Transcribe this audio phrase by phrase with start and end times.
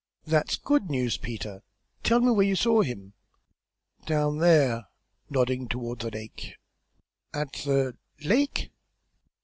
[0.25, 1.61] "That's good news, Peter.
[2.01, 3.13] Tell me where you saw him."
[4.07, 4.87] "Down there,"
[5.29, 6.55] nodding toward the lake.
[7.35, 8.71] "At the lake?"